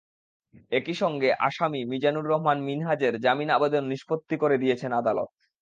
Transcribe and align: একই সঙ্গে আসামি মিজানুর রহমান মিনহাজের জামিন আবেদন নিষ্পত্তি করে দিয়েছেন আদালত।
একই 0.71 0.95
সঙ্গে 0.95 1.29
আসামি 1.47 1.81
মিজানুর 1.85 2.25
রহমান 2.25 2.57
মিনহাজের 2.61 3.13
জামিন 3.19 3.49
আবেদন 3.49 3.83
নিষ্পত্তি 3.87 4.35
করে 4.37 4.55
দিয়েছেন 4.57 4.91
আদালত। 4.93 5.29